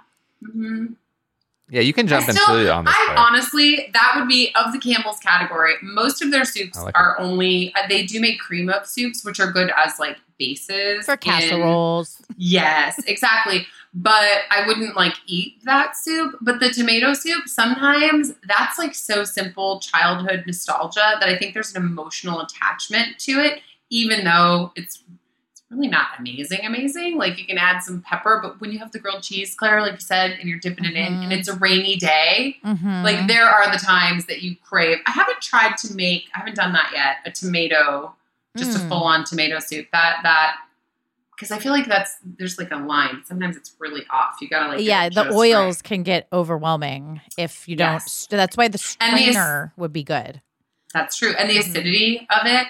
[0.43, 0.95] Mhm.
[1.71, 2.93] Yeah, you can jump I still- into on this.
[2.95, 3.17] I Claire.
[3.17, 5.73] honestly, that would be of the Campbell's category.
[5.81, 9.39] Most of their soups like are only uh, they do make cream of soups, which
[9.39, 12.21] are good as like bases For in- casseroles.
[12.38, 13.65] Yes, exactly.
[13.93, 16.36] But I wouldn't like eat that soup.
[16.41, 21.73] But the tomato soup, sometimes that's like so simple childhood nostalgia that I think there's
[21.75, 25.03] an emotional attachment to it, even though it's it's
[25.71, 27.17] really not amazing, amazing.
[27.17, 29.93] Like you can add some pepper, but when you have the grilled cheese, Claire, like
[29.93, 33.03] you said, and you're dipping it in, and it's a rainy day, Mhm.
[33.03, 34.97] like there are the times that you crave.
[35.07, 38.13] I haven't tried to make, I haven't done that yet, a tomato,
[38.57, 38.89] just a Mm.
[38.89, 39.88] full on tomato soup.
[39.93, 40.57] That that
[41.36, 43.23] because I feel like that's there's like a line.
[43.25, 44.36] Sometimes it's really off.
[44.41, 45.84] You gotta like yeah, the oils right.
[45.84, 47.93] can get overwhelming if you don't.
[47.93, 48.27] Yes.
[48.29, 50.41] That's why the And the strainer would be good.
[50.91, 51.60] That's true, and the Mhm.
[51.60, 52.67] acidity of it.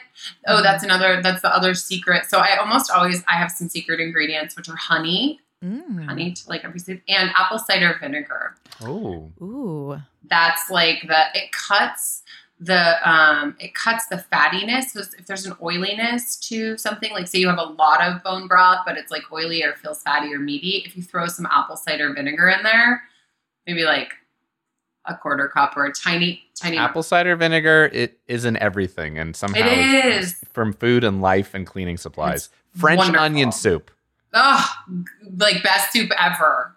[0.47, 0.63] Oh, Mhm.
[0.63, 1.21] that's another.
[1.21, 2.25] That's the other secret.
[2.29, 6.05] So I almost always I have some secret ingredients, which are honey, Mm.
[6.05, 8.55] honey to like every soup, and apple cider vinegar.
[8.83, 10.01] Oh, Ooh.
[10.27, 12.23] that's like the it cuts
[12.63, 17.39] the um it cuts the fattiness so if there's an oiliness to something like say
[17.39, 20.37] you have a lot of bone broth but it's like oily or feels fatty or
[20.37, 23.01] meaty if you throw some apple cider vinegar in there
[23.65, 24.13] maybe like
[25.05, 27.89] a quarter cup or a tiny tiny apple cider vinegar.
[27.91, 32.49] It is in everything, and somehow it's- from food and life and cleaning supplies.
[32.77, 33.25] French wonderful.
[33.25, 33.91] onion soup.
[34.33, 34.69] oh
[35.37, 36.75] like best soup ever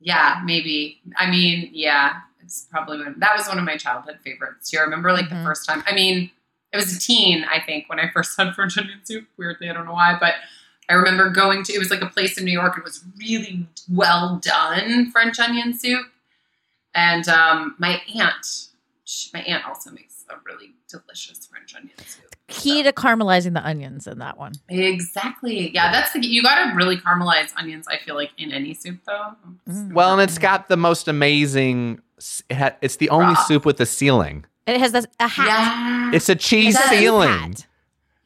[0.00, 1.00] Yeah, maybe.
[1.16, 3.16] I mean, yeah, it's probably one.
[3.18, 4.70] That was one of my childhood favorites.
[4.70, 5.44] Do you remember like the mm-hmm.
[5.44, 5.82] first time?
[5.86, 6.30] I mean,
[6.72, 9.26] it was a teen, I think, when I first had French onion soup.
[9.36, 10.34] Weirdly, I don't know why, but
[10.88, 11.72] I remember going to.
[11.72, 12.76] It was like a place in New York.
[12.76, 16.06] It was really well done French onion soup,
[16.94, 18.68] and um, my aunt,
[19.04, 22.24] she, my aunt also makes a really delicious French onion soup.
[22.48, 24.52] Key to caramelizing the onions in that one.
[24.68, 25.70] Exactly.
[25.74, 27.86] Yeah, that's the you got to really caramelize onions.
[27.88, 29.32] I feel like in any soup though.
[29.68, 29.92] Mm.
[29.92, 32.00] Well, and it's got the most amazing.
[32.48, 33.46] It ha, it's the only Broth.
[33.46, 34.44] soup with a ceiling.
[34.66, 35.46] And it has this, a hat.
[35.46, 37.28] Yeah, It's a cheese It's a soup ceiling.
[37.28, 37.66] hat.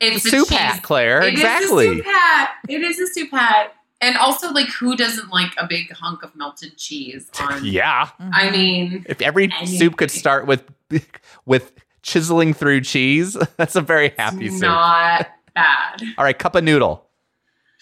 [0.01, 1.23] it's a a soup cheese- hat, Clare.
[1.23, 1.89] It is exactly.
[1.89, 2.51] a soup hat.
[2.69, 3.73] It is a soup hat.
[4.01, 7.65] And also, like, who doesn't like a big hunk of melted cheese on?
[7.65, 8.09] Yeah.
[8.33, 9.67] I mean, If every Anything.
[9.79, 10.63] soup could start with
[11.47, 14.63] with chiseling through cheese, that's a very happy it's soup.
[14.63, 16.03] not bad.
[16.17, 17.05] All right, cup of noodle.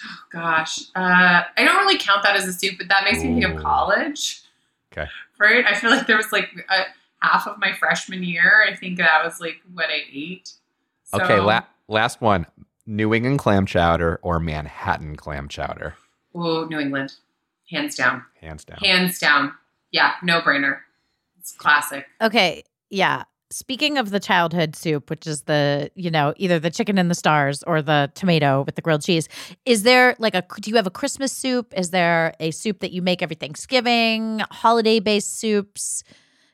[0.04, 3.40] Oh, gosh, uh, I don't really count that as a soup, but that makes me
[3.40, 4.42] think of college.
[4.92, 5.08] Okay.
[5.38, 5.64] Right?
[5.66, 6.82] I feel like there was like a,
[7.20, 8.64] half of my freshman year.
[8.70, 10.52] I think that was like what I ate.
[11.04, 12.46] So, Okay, la- last one.
[12.86, 15.94] New England clam chowder or Manhattan clam chowder?
[16.36, 17.14] Ooh, New England,
[17.70, 18.78] hands down, Hands down.
[18.78, 19.52] hands down.
[19.90, 20.78] Yeah, no brainer.
[21.38, 22.06] It's classic.
[22.20, 23.24] Okay, yeah.
[23.50, 27.14] Speaking of the childhood soup, which is the, you know, either the chicken and the
[27.14, 29.28] stars or the tomato with the grilled cheese,
[29.64, 31.72] is there like a, do you have a Christmas soup?
[31.76, 36.02] Is there a soup that you make every Thanksgiving, holiday based soups?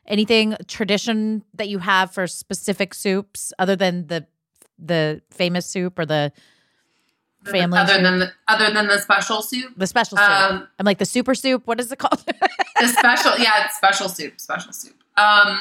[0.05, 4.27] Anything tradition that you have for specific soups other than the
[4.77, 6.31] the famous soup or the
[7.51, 8.03] family other soup?
[8.03, 9.73] than the, other than the special soup.
[9.77, 10.29] the special soup?
[10.29, 11.65] Um, I'm like the super soup.
[11.65, 12.23] What is it called?
[12.79, 14.95] the special, yeah, it's special soup, special soup.
[15.17, 15.59] Um,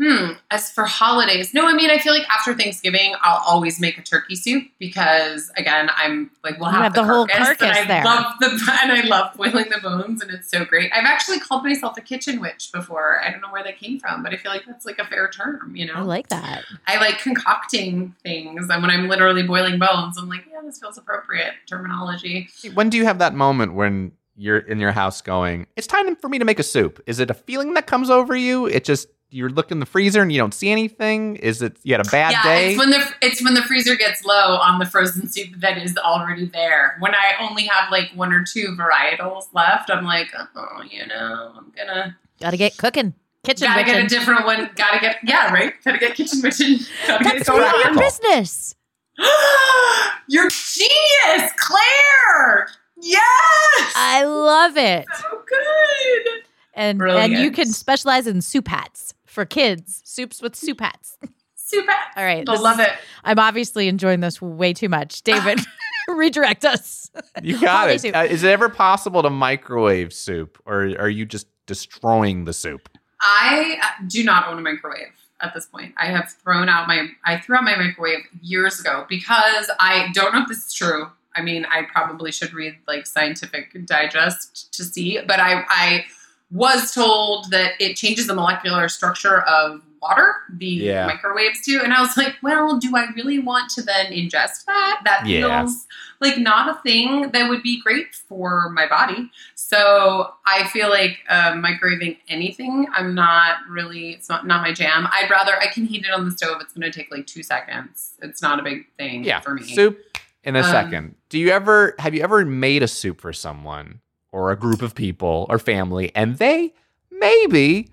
[0.00, 0.32] hmm.
[0.50, 4.02] As for holidays, no, I mean, I feel like after Thanksgiving, I'll always make a
[4.02, 7.92] turkey soup because, again, I'm like, we'll You have, have the whole carcass, carcass and
[7.92, 8.04] I there.
[8.04, 8.46] love the
[8.82, 10.90] and I love boiling the bones, and it's so great.
[10.94, 13.20] I've actually called myself a kitchen witch before.
[13.24, 15.28] I don't know where that came from, but I feel like that's like a fair
[15.28, 15.74] term.
[15.74, 16.64] You know, I like that.
[16.86, 20.96] I like concocting things, and when I'm literally boiling bones, I'm like, yeah, this feels
[20.98, 22.48] appropriate terminology.
[22.74, 26.28] When do you have that moment when you're in your house going, it's time for
[26.28, 27.02] me to make a soup?
[27.06, 28.66] Is it a feeling that comes over you?
[28.66, 31.36] It just, you look in the freezer and you don't see anything?
[31.36, 32.70] Is it, you had a bad yeah, day?
[32.70, 35.96] it's when the it's when the freezer gets low on the frozen soup that is
[35.98, 36.96] already there.
[37.00, 41.52] When I only have like one or two varietals left, I'm like, oh, you know,
[41.56, 43.14] I'm gonna Got to get cooking.
[43.44, 44.68] Kitchen gotta get a different one.
[44.74, 45.72] Gotta get yeah, right.
[45.84, 46.80] Gotta get kitchen witching.
[47.06, 48.74] Gotta get That's going none of your business.
[50.28, 52.68] You're genius, Clare.
[53.00, 55.06] Yes, I love it.
[55.14, 56.42] so good.
[56.74, 59.07] And and you can specialize in soup hats
[59.38, 60.02] for kids.
[60.04, 61.16] Soups with soup hats.
[61.54, 61.92] Super.
[62.16, 62.48] All right.
[62.48, 62.92] I love is- it.
[63.22, 65.22] I'm obviously enjoying this way too much.
[65.22, 65.60] David,
[66.08, 67.08] redirect us.
[67.40, 68.00] You got Holiday it.
[68.00, 68.16] soup.
[68.16, 72.88] Uh, is it ever possible to microwave soup or are you just destroying the soup?
[73.20, 75.94] I uh, do not own a microwave at this point.
[75.96, 80.34] I have thrown out my I threw out my microwave years ago because I don't
[80.34, 81.06] know if this is true.
[81.36, 86.04] I mean, I probably should read like scientific digest to see, but I I
[86.50, 91.06] was told that it changes the molecular structure of water, the Yeah.
[91.06, 91.82] microwaves do.
[91.82, 95.00] And I was like, well, do I really want to then ingest that?
[95.04, 95.62] That Yeah.
[95.64, 95.86] feels
[96.20, 99.30] like not a thing that would be great for my body.
[99.56, 105.06] So I feel like uh, microwaving anything, I'm not really, it's not, not my jam.
[105.12, 106.58] I'd rather, I can heat it on the stove.
[106.60, 108.14] It's going to take like two seconds.
[108.22, 109.40] It's not a big thing Yeah.
[109.40, 109.62] for me.
[109.74, 109.98] Soup
[110.44, 111.14] in a Um, second.
[111.28, 114.00] Do you ever have you ever made a soup for someone
[114.32, 116.72] or a group of people or family and they
[117.10, 117.88] maybe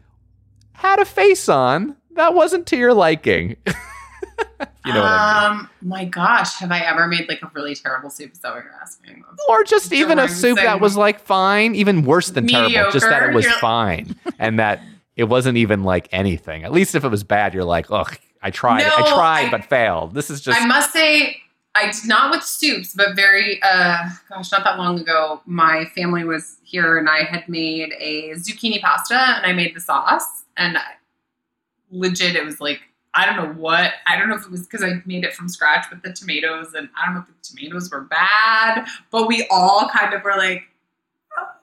[0.73, 3.55] had a face on that wasn't to your liking?
[4.85, 5.59] you know what I mean?
[5.61, 8.31] um, my gosh, have I ever made like a really terrible soup?
[8.33, 9.23] Is that what you're asking?
[9.49, 13.23] Or just even a soup that was like fine, even worse than terrible, just that
[13.29, 14.81] it was fine and that
[15.15, 16.63] it wasn't even like anything.
[16.63, 19.65] At least if it was bad, you're like, ugh, I tried, I tried, I- but
[19.65, 20.13] failed.
[20.13, 21.37] This is just I must say,
[21.75, 26.23] I did not with soups, but very, uh, gosh, not that long ago, my family
[26.23, 30.45] was here and I had made a zucchini pasta and I made the sauce.
[30.55, 30.83] And I,
[31.91, 32.79] legit, it was like,
[33.13, 35.49] I don't know what, I don't know if it was because I made it from
[35.49, 39.45] scratch with the tomatoes and I don't know if the tomatoes were bad, but we
[39.51, 40.63] all kind of were like,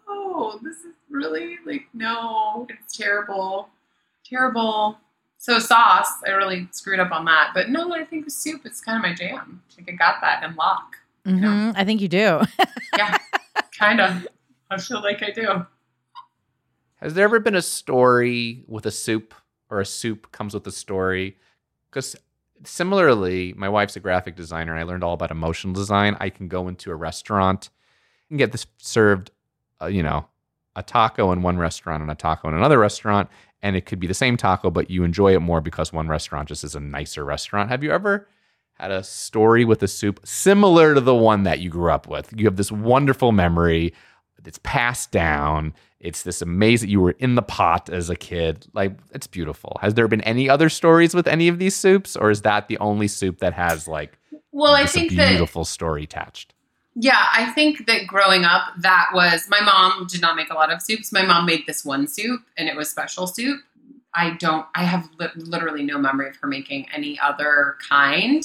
[0.08, 3.70] oh, this is really like, no, it's terrible,
[4.24, 4.98] terrible.
[5.42, 7.50] So sauce, I really screwed up on that.
[7.52, 9.60] But no, I think with soup, it's kind of my jam.
[9.76, 10.94] Like I got that in lock.
[11.26, 12.40] Mhm, I think you do.
[12.96, 13.16] Yeah,
[13.76, 14.28] kind of.
[14.70, 15.66] I feel like I do.
[16.96, 19.34] Has there ever been a story with a soup
[19.70, 21.38] or a soup comes with a story?
[21.90, 22.14] Because
[22.64, 26.16] similarly, my wife's a graphic designer and I learned all about emotional design.
[26.20, 27.70] I can go into a restaurant
[28.30, 29.30] and get this served,
[29.80, 30.26] uh, you know,
[30.76, 33.28] a taco in one restaurant and a taco in another restaurant,
[33.62, 36.48] and it could be the same taco, but you enjoy it more because one restaurant
[36.48, 37.70] just is a nicer restaurant.
[37.70, 38.28] Have you ever
[38.74, 42.32] had a story with a soup similar to the one that you grew up with?
[42.36, 43.92] You have this wonderful memory
[44.46, 45.74] it's passed down.
[46.00, 46.90] It's this amazing.
[46.90, 48.66] You were in the pot as a kid.
[48.72, 49.78] Like it's beautiful.
[49.80, 52.78] Has there been any other stories with any of these soups, or is that the
[52.78, 54.18] only soup that has like
[54.50, 56.54] Well, I think that beautiful story attached?
[56.94, 60.70] Yeah, I think that growing up, that was my mom did not make a lot
[60.70, 61.10] of soups.
[61.10, 63.60] My mom made this one soup, and it was special soup.
[64.14, 64.66] I don't.
[64.74, 68.44] I have li- literally no memory of her making any other kind.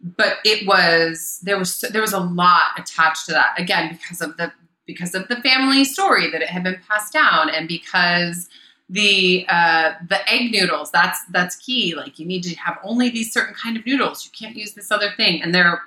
[0.00, 4.36] But it was there was there was a lot attached to that again because of
[4.38, 4.52] the
[4.86, 8.48] because of the family story that it had been passed down, and because
[8.88, 11.94] the uh, the egg noodles that's that's key.
[11.94, 14.24] Like you need to have only these certain kind of noodles.
[14.24, 15.82] You can't use this other thing, and there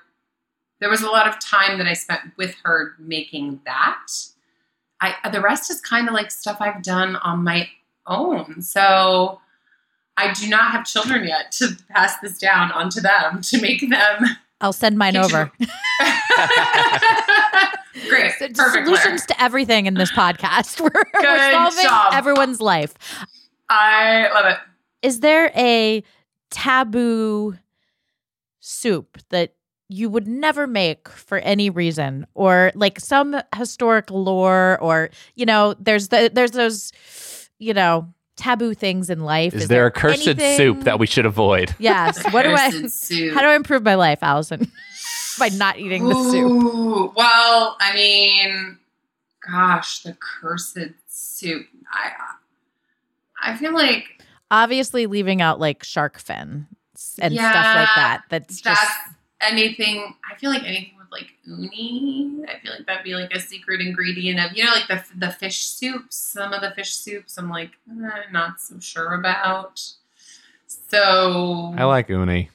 [0.79, 4.07] there was a lot of time that I spent with her making that.
[5.01, 7.69] I the rest is kind of like stuff I've done on my
[8.05, 8.61] own.
[8.61, 9.41] So
[10.17, 14.37] I do not have children yet to pass this down onto them to make them
[14.59, 15.51] I'll send mine over.
[18.09, 18.31] great.
[18.39, 18.87] So, Perfect.
[18.87, 19.27] Solutions Clare.
[19.27, 20.79] to everything in this podcast.
[20.87, 22.13] We're, we're solving job.
[22.13, 22.93] everyone's life.
[23.69, 24.57] I love it.
[25.03, 26.03] Is there a
[26.49, 27.55] taboo
[28.59, 29.53] soup that
[29.89, 35.73] you would never make for any reason or like some historic lore or you know
[35.79, 36.91] there's the there's those
[37.59, 41.25] you know taboo things in life Is, there, a cursed anything- soup that we should
[41.25, 41.73] avoid?
[41.79, 43.33] yes what do i soup.
[43.33, 44.69] how do i improve my life allison
[45.39, 48.77] by not eating the soup well, I mean,
[49.49, 50.77] gosh, the cursed
[51.07, 51.65] soup.
[51.91, 52.11] I
[53.41, 54.03] I feel like
[54.49, 56.67] obviously leaving out like shark fin
[57.19, 58.99] and stuff like that that's that's just
[59.41, 60.15] anything.
[60.29, 62.43] I feel like anything with like uni.
[62.47, 65.31] I feel like that'd be like a secret ingredient of you know like the the
[65.31, 66.15] fish soups.
[66.15, 69.81] Some of the fish soups, I'm like eh, not so sure about.
[70.89, 72.49] So I like uni.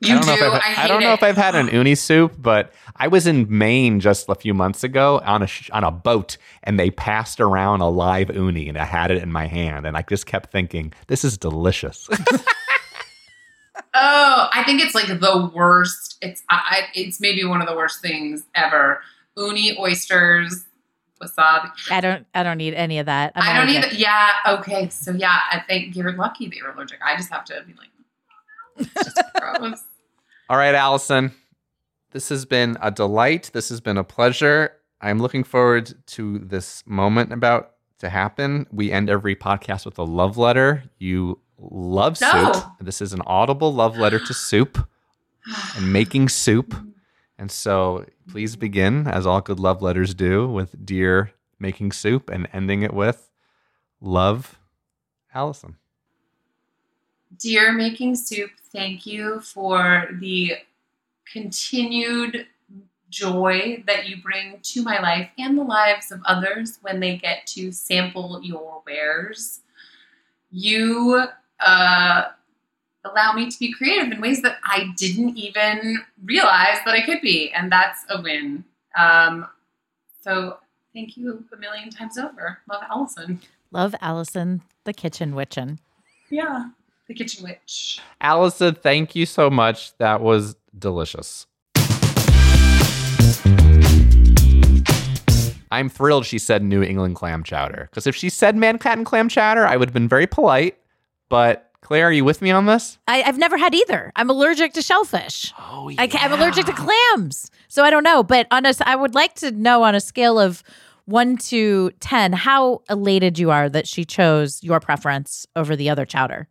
[0.00, 0.26] you I don't do.
[0.28, 1.14] know if I've, I, I, don't know it.
[1.14, 4.82] if I've had an uni soup, but I was in Maine just a few months
[4.84, 8.78] ago on a sh- on a boat, and they passed around a live uni, and
[8.78, 12.08] I had it in my hand, and I just kept thinking, "This is delicious."
[14.02, 16.16] Oh, I think it's like the worst.
[16.22, 19.02] It's I, I it's maybe one of the worst things ever.
[19.36, 20.64] Uni oysters,
[21.22, 21.70] wasabi.
[21.90, 23.92] i don't i don't need any of that I'm I don't allergic.
[23.92, 24.00] either.
[24.00, 24.28] Yeah.
[24.48, 24.88] Okay.
[24.88, 26.98] So yeah, I think you're lucky that you're allergic.
[27.04, 27.88] I just have to be like,
[28.76, 29.84] it's just gross.
[30.48, 31.32] All right, Allison.
[32.12, 33.50] This has been a delight.
[33.52, 34.72] This has been a pleasure.
[35.00, 38.66] I'm looking forward to this moment about to happen.
[38.72, 40.82] We end every podcast with a love letter.
[40.98, 42.32] You love soup.
[42.32, 42.72] No.
[42.80, 44.78] This is an audible love letter to soup
[45.76, 46.74] and making soup.
[47.38, 52.48] And so please begin, as all good love letters do, with dear making soup and
[52.52, 53.30] ending it with
[54.00, 54.58] love,
[55.34, 55.76] Allison.
[57.38, 60.54] Dear Making Soup, thank you for the
[61.32, 62.46] continued
[63.08, 67.46] joy that you bring to my life and the lives of others when they get
[67.46, 69.60] to sample your wares.
[70.50, 71.26] You
[71.64, 72.24] uh,
[73.04, 77.20] allow me to be creative in ways that I didn't even realize that I could
[77.20, 78.64] be, and that's a win.
[78.98, 79.46] Um,
[80.22, 80.58] so
[80.94, 82.58] thank you a million times over.
[82.70, 83.40] Love Allison.
[83.72, 85.78] love allison the kitchen witchin
[86.30, 86.66] Yeah,
[87.06, 88.00] the kitchen witch.
[88.20, 89.96] Allison, thank you so much.
[89.98, 91.46] That was delicious.
[95.72, 97.88] I'm thrilled she said New England clam chowder.
[97.90, 100.76] Because if she said Manhattan clam chowder, I would have been very polite.
[101.30, 102.98] But Clare, are you with me on this?
[103.08, 104.12] I, I've never had either.
[104.14, 105.54] I'm allergic to shellfish.
[105.58, 108.22] Oh, I ca- I'm allergic to clams, so I don't know.
[108.22, 110.62] But on a, I would like to know on a scale of
[111.06, 116.04] one to ten how elated you are that she chose your preference over the other
[116.04, 116.48] chowder,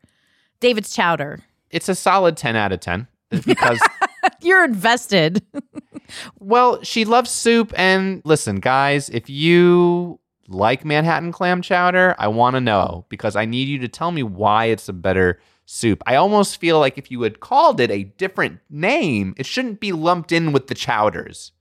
[0.59, 1.39] David's chowder.
[1.71, 3.07] It's a solid 10 out of 10.
[3.45, 3.79] Because,
[4.41, 5.43] You're invested.
[6.39, 7.73] well, she loves soup.
[7.77, 10.18] And listen, guys, if you
[10.49, 13.05] like Manhattan clam chowder, I want to know oh.
[13.09, 16.01] because I need you to tell me why it's a better soup.
[16.05, 19.91] I almost feel like if you had called it a different name, it shouldn't be
[19.91, 21.51] lumped in with the chowders.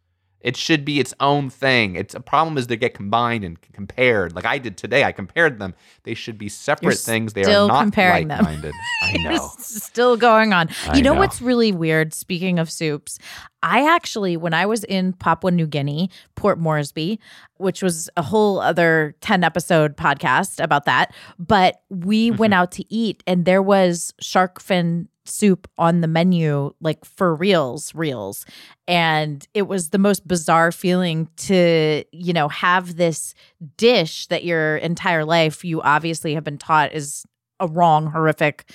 [0.41, 1.97] It should be its own thing.
[1.97, 4.37] It's a problem is they get combined and compared.
[4.37, 5.75] Like I did today, I compared them.
[6.05, 7.33] They should be separate You're things.
[7.33, 8.45] They are not comparing them.
[8.45, 8.73] like-minded.
[9.03, 9.51] I know.
[9.59, 10.69] Still going on.
[10.87, 11.19] I you know, know.
[11.21, 12.15] what's really weird?
[12.15, 13.19] Speaking of soups,
[13.65, 17.19] I actually, when I was in Papua New Guinea, Port Moresby,
[17.57, 22.37] which was a whole other 10 episode podcast about that, but we Mm-hmm.
[22.39, 27.35] went out to eat and there was shark fin soup on the menu, like for
[27.35, 28.45] reals, reals.
[28.87, 33.35] And it was the most bizarre feeling to, you know, have this
[33.77, 37.25] dish that your entire life you obviously have been taught is
[37.61, 38.71] a wrong, horrific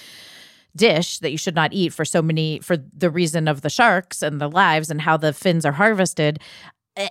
[0.76, 4.22] dish that you should not eat for so many for the reason of the sharks
[4.22, 6.40] and the lives and how the fins are harvested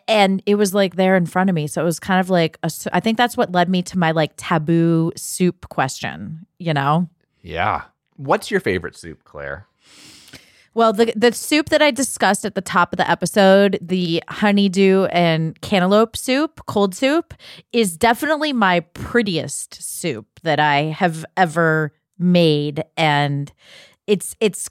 [0.08, 2.58] and it was like there in front of me so it was kind of like
[2.64, 7.08] a i think that's what led me to my like taboo soup question you know
[7.42, 7.82] Yeah.
[8.22, 9.66] What's your favorite soup, Clare?
[10.74, 15.04] well the the soup that i discussed at the top of the episode the honeydew
[15.06, 17.34] and cantaloupe soup cold soup
[17.74, 23.52] is definitely my prettiest soup that i have ever made and
[24.06, 24.70] it's it's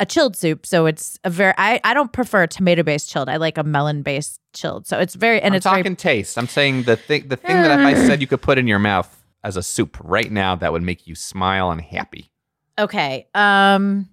[0.00, 3.28] a chilled soup so it's a very i, I don't prefer a tomato based chilled
[3.28, 6.38] i like a melon based chilled so it's very and I'm it's talking very taste.
[6.38, 8.06] I'm saying the thing the thing that if I mm.
[8.06, 11.06] said you could put in your mouth as a soup right now that would make
[11.06, 12.30] you smile and happy.
[12.78, 14.08] Okay um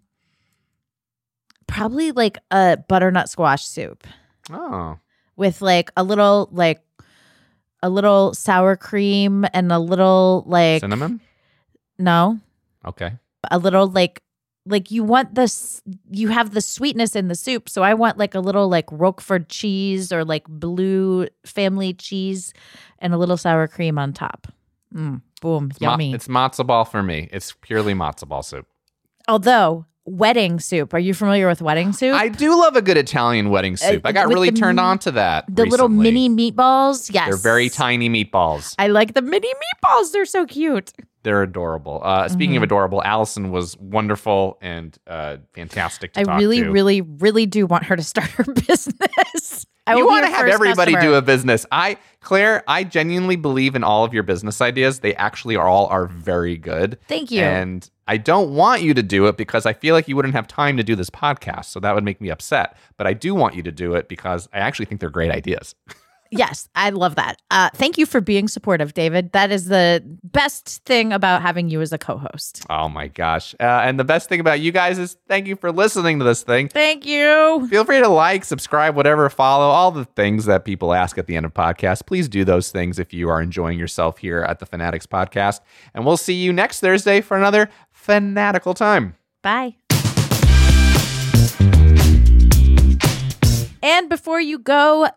[1.67, 4.05] probably like a butternut squash soup
[4.49, 4.97] Oh.
[5.35, 6.81] with like a little like
[7.81, 11.21] a little sour cream and a little like Cinnamon?
[11.97, 12.39] no
[12.85, 13.13] Okay.
[13.49, 14.21] a little like
[14.65, 15.81] like you want this
[16.11, 19.49] you have the sweetness in the soup so i want like a little like roquefort
[19.49, 22.53] cheese or like blue family cheese
[22.99, 24.47] and a little sour cream on top
[24.93, 27.27] mm, boom It's, ma- yummy it's matzo ball for me.
[27.33, 28.65] It's purely matzo ball soup.
[29.27, 33.49] although wedding soup are you familiar with wedding soup I do love a good Italian
[33.51, 34.01] wedding soup.
[34.03, 35.45] I got Uh, really the turned on to that.
[35.47, 38.73] the little mini meatballs yes They're very tiny meatballs.
[38.79, 40.91] i like the mini meatballs they're so cute
[41.23, 42.01] They're adorable.
[42.03, 42.65] Uh, speaking of Mhm.
[42.65, 46.71] adorable, Allison was wonderful and uh, fantastic to I talk really, to.
[46.71, 49.65] really, really do want her to start her business.
[49.87, 51.65] I you want to have everybody do a business.
[51.71, 54.99] I, Clare, I genuinely believe in all of your business ideas.
[54.99, 56.97] They actually are all are very good.
[57.07, 57.41] Thank you.
[57.41, 60.47] And I don't want you to do it because I feel like you wouldn't have
[60.47, 61.65] time to do this podcast.
[61.65, 62.77] So that would make me upset.
[62.97, 65.73] But I do want you to do it because I actually think they're great ideas.
[66.33, 67.41] Yes, I love that.
[67.51, 69.33] Uh, thank you for being supportive, David.
[69.33, 72.65] That is the best thing about having you as a co-host.
[72.69, 73.53] Oh my gosh.
[73.59, 76.41] Uh, and the best thing about you guys is thank you for listening to this
[76.41, 76.69] thing.
[76.69, 77.67] Thank you.
[77.69, 81.35] Feel free to like, subscribe, whatever, follow all the things that people ask at the
[81.35, 82.05] end of podcasts.
[82.05, 85.59] Please do those things if you are enjoying yourself here at the Fanaddicts Podcast.
[85.93, 89.17] And we'll see you next Thursday for another fanatical time.
[89.41, 89.75] Bye.
[93.83, 95.09] And before you go,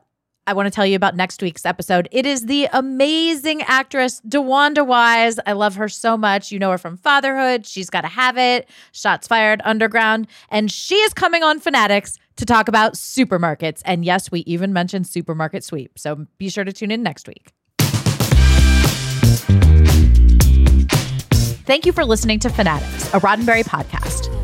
[0.47, 2.09] I want to tell you about next week's episode.
[2.13, 5.39] It is the amazing actress DeWanda Wise.
[5.47, 6.53] I love her so much.
[6.53, 7.65] You know her from Fatherhood.
[7.67, 8.69] She's got to have it.
[8.93, 13.81] Shots fired, Underground, and she is coming on Fanaddicts to talk about supermarkets.
[13.87, 15.99] And yes, we even mentioned supermarket sweep.
[15.99, 17.53] So be sure to tune in next week.
[21.67, 24.44] Thank you for listening to Fanaddicts, a Roddenberry podcast.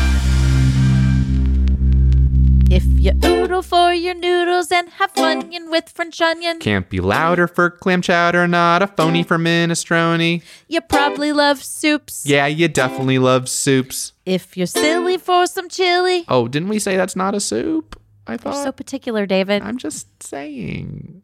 [2.73, 7.45] If you oodle for your noodles and have onion with French onion, Can't be louder
[7.45, 10.41] for clam chowder, not a phony for minestrone.
[10.69, 12.23] you probably love soups.
[12.25, 14.13] Yeah, you definitely love soups.
[14.25, 17.99] If you're silly for some chili, Oh, didn't we say that's not a soup?
[18.25, 18.53] I thought.
[18.53, 19.63] you're so particular, David.
[19.63, 21.23] I'm just saying.